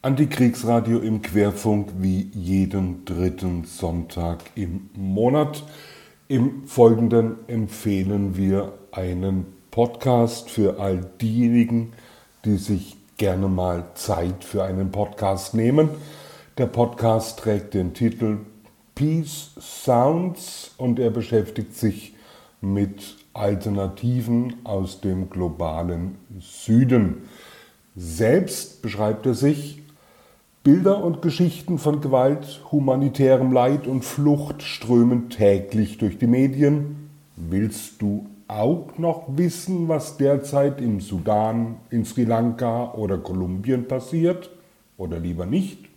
Antikriegsradio 0.00 1.00
im 1.00 1.22
Querfunk 1.22 1.88
wie 1.98 2.30
jeden 2.32 3.04
dritten 3.04 3.64
Sonntag 3.64 4.38
im 4.54 4.90
Monat. 4.94 5.64
Im 6.28 6.68
Folgenden 6.68 7.34
empfehlen 7.48 8.36
wir 8.36 8.74
einen 8.92 9.46
Podcast 9.72 10.50
für 10.50 10.78
all 10.78 11.04
diejenigen, 11.20 11.94
die 12.44 12.58
sich 12.58 12.96
gerne 13.16 13.48
mal 13.48 13.86
Zeit 13.94 14.44
für 14.44 14.62
einen 14.62 14.92
Podcast 14.92 15.54
nehmen. 15.54 15.88
Der 16.58 16.66
Podcast 16.66 17.40
trägt 17.40 17.74
den 17.74 17.92
Titel 17.92 18.38
Peace 18.94 19.50
Sounds 19.58 20.76
und 20.76 21.00
er 21.00 21.10
beschäftigt 21.10 21.74
sich 21.74 22.14
mit 22.60 23.16
Alternativen 23.32 24.58
aus 24.62 25.00
dem 25.00 25.28
globalen 25.28 26.18
Süden. 26.38 27.22
Selbst 27.96 28.80
beschreibt 28.80 29.26
er 29.26 29.34
sich 29.34 29.82
Bilder 30.68 31.02
und 31.02 31.22
Geschichten 31.22 31.78
von 31.78 32.02
Gewalt, 32.02 32.60
humanitärem 32.70 33.52
Leid 33.52 33.86
und 33.86 34.04
Flucht 34.04 34.62
strömen 34.62 35.30
täglich 35.30 35.96
durch 35.96 36.18
die 36.18 36.26
Medien. 36.26 37.08
Willst 37.36 38.02
du 38.02 38.26
auch 38.48 38.98
noch 38.98 39.24
wissen, 39.28 39.88
was 39.88 40.18
derzeit 40.18 40.82
im 40.82 41.00
Sudan, 41.00 41.76
in 41.88 42.04
Sri 42.04 42.24
Lanka 42.24 42.92
oder 42.92 43.16
Kolumbien 43.16 43.88
passiert? 43.88 44.50
Oder 44.98 45.18
lieber 45.18 45.46
nicht? 45.46 45.88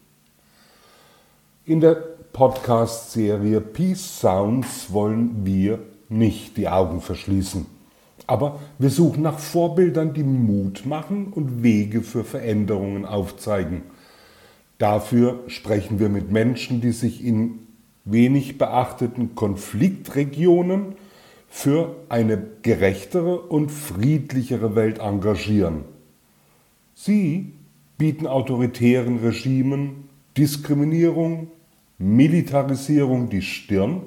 In 1.65 1.81
der 1.81 1.95
Podcast-Serie 2.31 3.59
Peace 3.59 4.21
Sounds 4.21 4.93
wollen 4.93 5.45
wir 5.45 5.79
nicht 6.07 6.55
die 6.55 6.70
Augen 6.70 7.01
verschließen. 7.01 7.65
Aber 8.26 8.62
wir 8.79 8.90
suchen 8.90 9.21
nach 9.21 9.38
Vorbildern, 9.38 10.13
die 10.13 10.23
Mut 10.23 10.85
machen 10.85 11.34
und 11.35 11.62
Wege 11.62 12.03
für 12.03 12.23
Veränderungen 12.23 13.05
aufzeigen. 13.05 13.81
Dafür 14.81 15.44
sprechen 15.45 15.99
wir 15.99 16.09
mit 16.09 16.31
Menschen, 16.31 16.81
die 16.81 16.91
sich 16.91 17.23
in 17.23 17.67
wenig 18.04 18.57
beachteten 18.57 19.35
Konfliktregionen 19.35 20.96
für 21.48 21.98
eine 22.10 22.43
gerechtere 22.63 23.41
und 23.41 23.70
friedlichere 23.70 24.76
Welt 24.76 24.98
engagieren. 24.98 25.84
Sie 26.96 27.54
bieten 27.99 28.26
autoritären 28.26 29.20
Regimen 29.20 30.09
Diskriminierung, 30.35 31.52
Militarisierung 31.99 33.29
die 33.29 33.43
Stirn, 33.43 34.02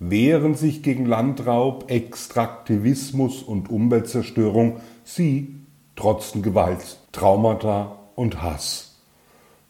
wehren 0.00 0.54
sich 0.54 0.82
gegen 0.82 1.06
Landraub, 1.06 1.90
Extraktivismus 1.90 3.42
und 3.42 3.70
Umweltzerstörung. 3.70 4.80
Sie 5.02 5.54
trotzen 5.96 6.42
Gewalt, 6.42 6.98
Traumata 7.12 8.00
und 8.16 8.42
Hass. 8.42 8.93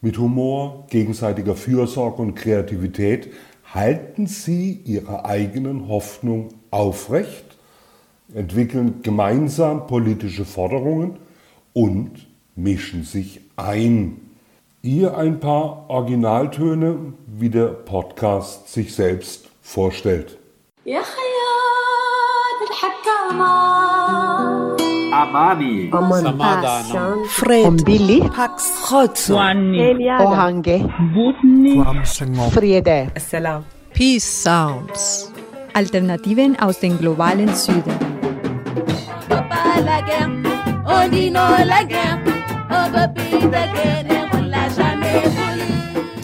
Mit 0.05 0.19
Humor, 0.19 0.85
gegenseitiger 0.91 1.57
Fürsorge 1.57 2.21
und 2.21 2.35
Kreativität 2.35 3.33
halten 3.73 4.27
sie 4.27 4.83
ihre 4.85 5.25
eigenen 5.25 5.89
Hoffnung 5.89 6.51
aufrecht, 6.71 7.57
entwickeln 8.35 9.01
gemeinsam 9.03 9.87
politische 9.87 10.45
Forderungen 10.45 11.17
und 11.73 12.27
mischen 12.55 13.05
sich 13.05 13.41
ein. 13.57 14.21
Hier 14.83 15.17
ein 15.17 15.41
paar 15.41 15.89
Originaltöne, 15.89 17.15
wie 17.27 17.49
der 17.49 17.69
Podcast 17.69 18.71
sich 18.71 18.95
selbst 18.95 19.49
vorstellt. 19.63 20.37
Ja, 20.85 21.01
amani 25.25 25.91
samadana 25.91 27.17
fred. 27.29 27.85
Billy. 27.85 28.21
Pax. 28.21 28.91
Ohange. 30.21 30.77
Friede. 32.53 33.11
Salam 33.17 33.65
peace 33.95 34.25
sounds. 34.25 35.31
Alternativen 35.73 36.59
aus 36.59 36.81
dem 36.81 36.99
globalen 36.99 37.55
Süden. 37.55 37.95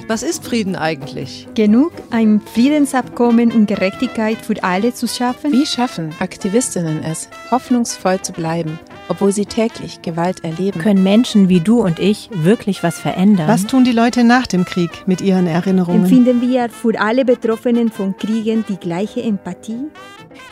Was 0.09 0.25
ist 0.25 0.44
Frieden 0.44 0.75
eigentlich? 0.75 1.47
Genug, 1.55 1.93
ein 2.10 2.41
Friedensabkommen 2.41 3.53
und 3.53 3.66
Gerechtigkeit 3.66 4.39
für 4.39 4.60
alle 4.65 4.93
zu 4.93 5.06
schaffen? 5.06 5.53
Wie 5.53 5.66
schaffen 5.66 6.12
Aktivistinnen 6.19 7.05
es, 7.05 7.28
hoffnungsvoll 7.53 8.21
zu 8.21 8.33
bleiben, 8.33 8.81
obwohl 9.10 9.32
sie 9.32 9.44
täglich 9.44 10.03
Gewalt 10.03 10.44
erleben? 10.44 10.81
Können 10.81 11.03
Menschen 11.03 11.48
wie 11.48 11.60
du 11.60 11.82
und 11.82 11.98
ich 11.98 12.31
wirklich 12.32 12.82
was 12.82 12.98
verändern? 12.98 13.48
Was 13.48 13.66
tun 13.66 13.84
die 13.84 13.93
Leute 13.93 14.22
nach 14.22 14.47
dem 14.47 14.65
Krieg 14.65 15.06
mit 15.06 15.21
ihren 15.21 15.48
Erinnerungen? 15.48 16.04
Empfinden 16.04 16.41
wir 16.41 16.71
für 16.71 16.98
alle 16.98 17.25
Betroffenen 17.25 17.91
von 17.91 18.16
Kriegen 18.16 18.65
die 18.69 18.76
gleiche 18.76 19.21
Empathie? 19.21 19.88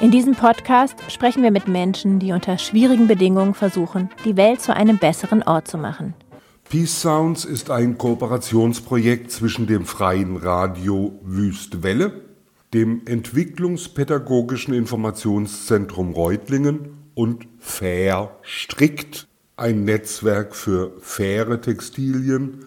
In 0.01 0.11
diesem 0.11 0.35
Podcast 0.35 0.97
sprechen 1.09 1.43
wir 1.45 1.53
mit 1.53 1.69
Menschen, 1.69 2.19
die 2.19 2.33
unter 2.33 2.59
schwierigen 2.59 3.07
Bedingungen 3.07 3.55
versuchen, 3.55 4.11
die 4.25 4.37
Welt 4.37 4.61
zu 4.61 4.75
einem 4.75 4.99
besseren 4.99 5.45
Ort 5.45 5.69
zu 5.69 5.79
machen. 5.79 6.15
Peace 6.69 7.01
Sounds 7.01 7.45
ist 7.45 7.71
ein 7.71 7.97
Kooperationsprojekt 7.97 9.31
zwischen 9.31 9.69
dem 9.69 9.87
freien 9.87 10.37
Radio 10.37 11.19
Wüstwelle, 11.23 12.25
dem 12.75 13.03
Entwicklungspädagogischen 13.07 14.75
Informationszentrum 14.75 16.13
Reutlingen 16.13 16.98
und 17.19 17.47
Fair 17.59 18.39
Strickt, 18.43 19.27
ein 19.57 19.83
Netzwerk 19.83 20.55
für 20.55 20.93
faire 21.01 21.61
Textilien, 21.61 22.67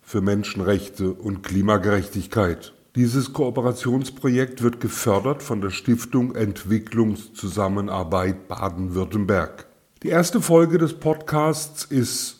für 0.00 0.20
Menschenrechte 0.20 1.12
und 1.12 1.42
Klimagerechtigkeit. 1.42 2.74
Dieses 2.94 3.32
Kooperationsprojekt 3.32 4.62
wird 4.62 4.78
gefördert 4.78 5.42
von 5.42 5.60
der 5.60 5.70
Stiftung 5.70 6.36
Entwicklungszusammenarbeit 6.36 8.46
Baden-Württemberg. 8.46 9.66
Die 10.04 10.10
erste 10.10 10.40
Folge 10.40 10.78
des 10.78 10.94
Podcasts 10.94 11.84
ist 11.84 12.36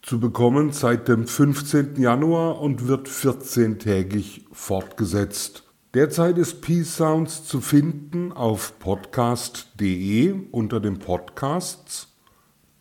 zu 0.00 0.20
bekommen 0.20 0.70
seit 0.70 1.08
dem 1.08 1.26
15. 1.26 2.00
Januar 2.00 2.60
und 2.60 2.86
wird 2.86 3.08
14-tägig 3.08 4.42
fortgesetzt. 4.52 5.64
Derzeit 5.94 6.36
ist 6.38 6.60
Peace 6.60 6.96
Sounds 6.96 7.44
zu 7.44 7.60
finden 7.60 8.32
auf 8.32 8.80
podcast.de 8.80 10.34
unter 10.50 10.80
den 10.80 10.98
Podcasts. 10.98 12.08